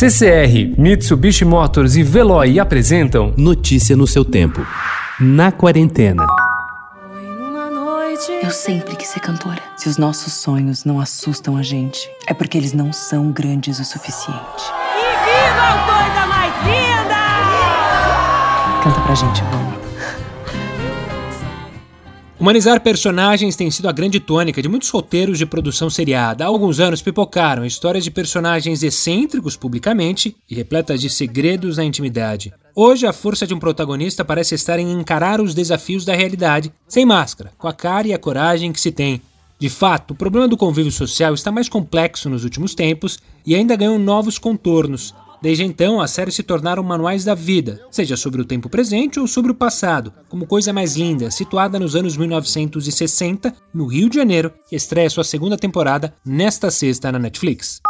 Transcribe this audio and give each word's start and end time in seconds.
CCR, 0.00 0.78
Mitsubishi 0.78 1.44
Motors 1.44 1.94
e 1.94 2.02
Veloy 2.02 2.58
apresentam 2.58 3.34
Notícia 3.36 3.94
no 3.94 4.06
seu 4.06 4.24
tempo. 4.24 4.66
Na 5.20 5.52
quarentena. 5.52 6.24
Eu 8.42 8.50
sempre 8.50 8.96
quis 8.96 9.08
ser 9.08 9.20
cantora. 9.20 9.60
Se 9.76 9.90
os 9.90 9.98
nossos 9.98 10.32
sonhos 10.32 10.86
não 10.86 10.98
assustam 10.98 11.54
a 11.54 11.62
gente, 11.62 12.00
é 12.26 12.32
porque 12.32 12.56
eles 12.56 12.72
não 12.72 12.94
são 12.94 13.30
grandes 13.30 13.78
o 13.78 13.84
suficiente. 13.84 14.40
E 14.96 15.02
viva 15.26 15.68
a 15.68 15.84
coisa 15.84 16.26
mais 16.28 16.54
linda! 16.64 17.20
Canta 18.82 19.00
pra 19.02 19.14
gente, 19.14 19.42
vamos. 19.52 19.79
Humanizar 22.40 22.80
personagens 22.80 23.54
tem 23.54 23.70
sido 23.70 23.86
a 23.86 23.92
grande 23.92 24.18
tônica 24.18 24.62
de 24.62 24.68
muitos 24.68 24.88
roteiros 24.88 25.36
de 25.36 25.44
produção 25.44 25.90
seriada. 25.90 26.42
Há 26.42 26.46
alguns 26.46 26.80
anos 26.80 27.02
pipocaram 27.02 27.66
histórias 27.66 28.02
de 28.02 28.10
personagens 28.10 28.82
excêntricos 28.82 29.56
publicamente 29.56 30.34
e 30.48 30.54
repletas 30.54 31.02
de 31.02 31.10
segredos 31.10 31.76
na 31.76 31.84
intimidade. 31.84 32.50
Hoje, 32.74 33.06
a 33.06 33.12
força 33.12 33.46
de 33.46 33.52
um 33.52 33.58
protagonista 33.58 34.24
parece 34.24 34.54
estar 34.54 34.78
em 34.78 34.90
encarar 34.90 35.38
os 35.38 35.52
desafios 35.52 36.06
da 36.06 36.14
realidade, 36.14 36.72
sem 36.88 37.04
máscara, 37.04 37.52
com 37.58 37.68
a 37.68 37.74
cara 37.74 38.08
e 38.08 38.14
a 38.14 38.18
coragem 38.18 38.72
que 38.72 38.80
se 38.80 38.90
tem. 38.90 39.20
De 39.58 39.68
fato, 39.68 40.12
o 40.12 40.16
problema 40.16 40.48
do 40.48 40.56
convívio 40.56 40.90
social 40.90 41.34
está 41.34 41.52
mais 41.52 41.68
complexo 41.68 42.30
nos 42.30 42.42
últimos 42.42 42.74
tempos 42.74 43.18
e 43.44 43.54
ainda 43.54 43.76
ganhou 43.76 43.98
novos 43.98 44.38
contornos. 44.38 45.14
Desde 45.42 45.64
então, 45.64 46.00
as 46.00 46.10
séries 46.10 46.34
se 46.34 46.42
tornaram 46.42 46.82
manuais 46.82 47.24
da 47.24 47.34
vida, 47.34 47.80
seja 47.90 48.14
sobre 48.16 48.42
o 48.42 48.44
tempo 48.44 48.68
presente 48.68 49.18
ou 49.18 49.26
sobre 49.26 49.50
o 49.50 49.54
passado, 49.54 50.12
como 50.28 50.46
Coisa 50.46 50.72
Mais 50.72 50.96
Linda, 50.96 51.30
situada 51.30 51.78
nos 51.78 51.96
anos 51.96 52.14
1960, 52.16 53.54
no 53.72 53.86
Rio 53.86 54.10
de 54.10 54.16
Janeiro, 54.16 54.52
que 54.68 54.76
estreia 54.76 55.08
sua 55.08 55.24
segunda 55.24 55.56
temporada 55.56 56.14
nesta 56.24 56.70
sexta 56.70 57.10
na 57.10 57.18
Netflix. 57.18 57.80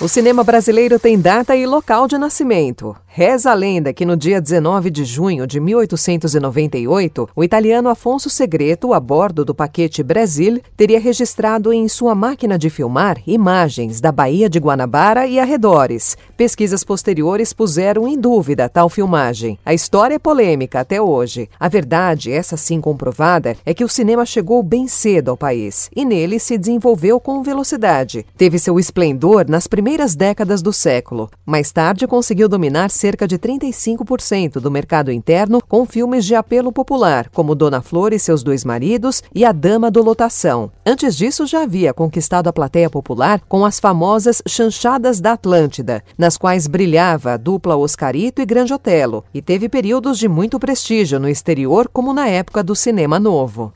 O 0.00 0.08
cinema 0.08 0.44
brasileiro 0.44 0.98
tem 0.98 1.18
data 1.18 1.56
e 1.56 1.66
local 1.66 2.06
de 2.06 2.18
nascimento. 2.18 2.94
Reza 3.16 3.52
a 3.52 3.54
lenda 3.54 3.92
que 3.92 4.04
no 4.04 4.16
dia 4.16 4.40
19 4.40 4.90
de 4.90 5.04
junho 5.04 5.46
de 5.46 5.60
1898, 5.60 7.28
o 7.36 7.44
italiano 7.44 7.88
Afonso 7.88 8.28
Segreto, 8.28 8.92
a 8.92 8.98
bordo 8.98 9.44
do 9.44 9.54
paquete 9.54 10.02
Brasil, 10.02 10.60
teria 10.76 10.98
registrado 10.98 11.72
em 11.72 11.86
sua 11.86 12.12
máquina 12.12 12.58
de 12.58 12.68
filmar 12.68 13.22
imagens 13.24 14.00
da 14.00 14.10
Baía 14.10 14.50
de 14.50 14.58
Guanabara 14.58 15.28
e 15.28 15.38
arredores. 15.38 16.16
Pesquisas 16.36 16.82
posteriores 16.82 17.52
puseram 17.52 18.08
em 18.08 18.18
dúvida 18.18 18.68
tal 18.68 18.88
filmagem. 18.88 19.60
A 19.64 19.72
história 19.72 20.16
é 20.16 20.18
polêmica 20.18 20.80
até 20.80 21.00
hoje. 21.00 21.48
A 21.60 21.68
verdade, 21.68 22.32
essa 22.32 22.56
sim 22.56 22.80
comprovada, 22.80 23.56
é 23.64 23.72
que 23.72 23.84
o 23.84 23.88
cinema 23.88 24.26
chegou 24.26 24.60
bem 24.60 24.88
cedo 24.88 25.30
ao 25.30 25.36
país 25.36 25.88
e 25.94 26.04
nele 26.04 26.40
se 26.40 26.58
desenvolveu 26.58 27.20
com 27.20 27.44
velocidade. 27.44 28.26
Teve 28.36 28.58
seu 28.58 28.76
esplendor 28.76 29.48
nas 29.48 29.68
primeiras 29.68 30.16
décadas 30.16 30.60
do 30.60 30.72
século. 30.72 31.30
Mais 31.46 31.70
tarde 31.70 32.08
conseguiu 32.08 32.48
dominar 32.48 32.90
cerca 33.04 33.28
de 33.28 33.38
35% 33.38 34.60
do 34.60 34.70
mercado 34.70 35.12
interno 35.12 35.60
com 35.68 35.84
filmes 35.84 36.24
de 36.24 36.34
apelo 36.34 36.72
popular, 36.72 37.28
como 37.28 37.54
Dona 37.54 37.82
Flor 37.82 38.14
e 38.14 38.18
seus 38.18 38.42
dois 38.42 38.64
maridos 38.64 39.22
e 39.34 39.44
A 39.44 39.52
Dama 39.52 39.90
do 39.90 40.02
Lotação. 40.02 40.72
Antes 40.86 41.14
disso, 41.14 41.46
já 41.46 41.64
havia 41.64 41.92
conquistado 41.92 42.48
a 42.48 42.52
plateia 42.52 42.88
popular 42.88 43.42
com 43.46 43.62
as 43.62 43.78
famosas 43.78 44.40
Chanchadas 44.48 45.20
da 45.20 45.32
Atlântida, 45.32 46.02
nas 46.16 46.38
quais 46.38 46.66
brilhava 46.66 47.32
a 47.32 47.36
dupla 47.36 47.76
Oscarito 47.76 48.40
e 48.40 48.46
Grande 48.46 48.72
Otelo, 48.72 49.22
e 49.34 49.42
teve 49.42 49.68
períodos 49.68 50.18
de 50.18 50.26
muito 50.26 50.58
prestígio 50.58 51.20
no 51.20 51.28
exterior, 51.28 51.90
como 51.92 52.14
na 52.14 52.26
época 52.26 52.62
do 52.62 52.74
cinema 52.74 53.20
novo. 53.20 53.70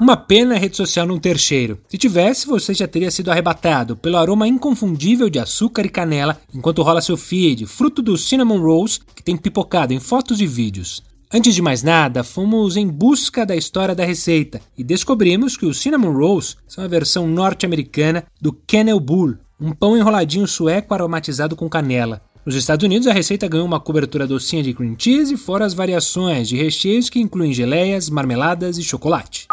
Uma 0.00 0.16
pena 0.16 0.54
a 0.54 0.58
rede 0.58 0.76
social 0.76 1.04
não 1.04 1.18
ter 1.18 1.36
cheiro. 1.36 1.80
Se 1.88 1.98
tivesse, 1.98 2.46
você 2.46 2.72
já 2.72 2.86
teria 2.86 3.10
sido 3.10 3.32
arrebatado 3.32 3.96
pelo 3.96 4.16
aroma 4.16 4.46
inconfundível 4.46 5.28
de 5.28 5.40
açúcar 5.40 5.84
e 5.84 5.88
canela 5.88 6.40
enquanto 6.54 6.82
rola 6.82 7.00
seu 7.00 7.16
feed, 7.16 7.66
fruto 7.66 8.00
do 8.00 8.16
cinnamon 8.16 8.60
rolls 8.60 9.00
que 9.16 9.24
tem 9.24 9.36
pipocado 9.36 9.92
em 9.92 9.98
fotos 9.98 10.40
e 10.40 10.46
vídeos. 10.46 11.02
Antes 11.34 11.52
de 11.52 11.60
mais 11.60 11.82
nada, 11.82 12.22
fomos 12.22 12.76
em 12.76 12.86
busca 12.86 13.44
da 13.44 13.56
história 13.56 13.92
da 13.92 14.04
receita 14.04 14.60
e 14.78 14.84
descobrimos 14.84 15.56
que 15.56 15.66
os 15.66 15.80
cinnamon 15.80 16.12
rolls 16.12 16.56
são 16.68 16.84
a 16.84 16.88
versão 16.88 17.26
norte-americana 17.26 18.24
do 18.40 18.52
Kennel 18.52 19.00
Bull, 19.00 19.34
um 19.60 19.72
pão 19.72 19.96
enroladinho 19.96 20.46
sueco 20.46 20.94
aromatizado 20.94 21.56
com 21.56 21.68
canela. 21.68 22.22
Nos 22.46 22.54
Estados 22.54 22.84
Unidos, 22.84 23.08
a 23.08 23.12
receita 23.12 23.48
ganhou 23.48 23.66
uma 23.66 23.80
cobertura 23.80 24.28
docinha 24.28 24.62
de 24.62 24.72
cream 24.72 24.94
cheese, 24.96 25.36
fora 25.36 25.66
as 25.66 25.74
variações 25.74 26.48
de 26.48 26.56
recheios 26.56 27.10
que 27.10 27.18
incluem 27.18 27.52
geleias, 27.52 28.08
marmeladas 28.08 28.78
e 28.78 28.84
chocolate. 28.84 29.48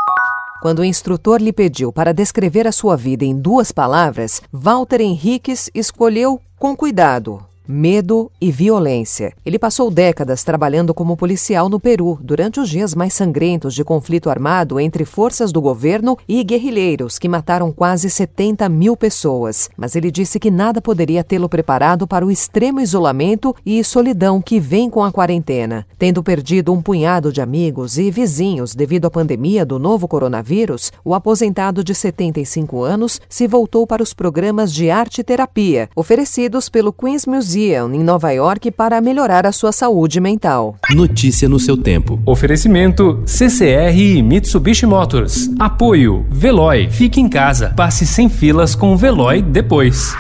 Quando 0.66 0.80
o 0.80 0.84
instrutor 0.84 1.44
lhe 1.44 1.54
pediu 1.54 1.94
para 1.94 2.12
descrever 2.12 2.66
a 2.66 2.72
sua 2.72 2.98
vida 2.98 3.24
em 3.24 3.40
duas 3.40 3.72
palavras, 3.72 4.42
Walter 4.52 5.00
Henriques 5.00 5.70
escolheu 5.76 6.42
com 6.58 6.76
cuidado 6.76 7.46
medo 7.68 8.32
e 8.40 8.52
violência. 8.52 9.34
Ele 9.46 9.58
passou 9.58 9.90
décadas 9.90 10.44
trabalhando 10.44 10.94
como 10.94 11.18
policial 11.18 11.70
no 11.70 11.80
Peru 11.80 12.20
durante 12.22 12.60
os 12.60 12.70
dias 12.70 12.94
mais 12.94 13.14
sangrentos 13.14 13.74
de 13.74 13.84
conflito 13.84 14.30
armado 14.30 14.80
entre 14.80 15.06
forças 15.06 15.52
do 15.52 15.62
governo 15.62 16.18
e 16.28 16.44
guerrilheiros 16.44 17.18
que 17.18 17.28
mataram 17.28 17.72
quase 17.72 18.10
70 18.10 18.70
mil 18.70 18.96
pessoas. 18.96 19.70
Mas 19.76 19.96
ele 19.96 20.12
disse 20.12 20.40
que 20.40 20.52
nada 20.52 20.82
poderia 20.82 21.24
tê-lo 21.24 21.50
preparado 21.50 22.08
para 22.08 22.26
o 22.26 22.32
extremo 22.32 22.80
isolamento 22.80 23.56
e 23.66 23.84
solidão 23.84 24.42
que 24.42 24.60
vem 24.60 24.90
com 24.90 25.04
a 25.04 25.12
quarentena. 25.12 25.86
Tendo 25.98 26.22
perdido 26.22 26.72
um 26.72 26.82
punhado 26.82 27.32
de 27.32 27.42
amigos 27.42 27.98
e 27.98 28.12
vizinhos 28.12 28.76
devido 28.76 29.06
à 29.06 29.10
pandemia 29.10 29.66
do 29.66 29.80
novo 29.80 30.08
coronavírus, 30.08 30.92
o 31.04 31.14
aposentado 31.14 31.84
de 31.84 31.96
75 31.96 32.84
anos 32.84 33.20
se 33.28 33.48
voltou 33.48 33.88
para 33.88 34.04
os 34.04 34.14
programas 34.14 34.72
de 34.74 34.90
arte 34.90 35.24
terapia 35.24 35.90
oferecidos 35.96 36.70
pelo 36.70 36.94
Queen's 36.94 37.26
Museum 37.26 37.55
em 37.60 38.04
Nova 38.04 38.32
York 38.32 38.72
para 38.72 39.02
melhorar 39.02 39.46
a 39.46 39.52
sua 39.52 39.72
saúde 39.72 40.20
mental. 40.20 40.76
Notícia 40.94 41.48
no 41.48 41.60
seu 41.60 41.78
tempo. 41.78 42.20
Oferecimento 42.26 43.24
CCR 43.26 43.98
e 43.98 44.22
Mitsubishi 44.22 44.86
Motors. 44.86 45.50
Apoio 45.60 46.26
Veloy. 46.30 46.90
Fique 46.90 47.20
em 47.20 47.28
casa. 47.28 47.74
Passe 47.76 48.06
sem 48.06 48.30
filas 48.30 48.76
com 48.76 48.94
o 48.94 48.98
Veloy 48.98 49.42
depois. 49.42 50.16